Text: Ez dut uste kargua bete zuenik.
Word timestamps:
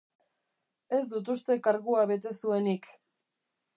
Ez 0.99 1.01
dut 1.11 1.29
uste 1.35 1.57
kargua 1.67 2.07
bete 2.13 2.33
zuenik. 2.39 2.91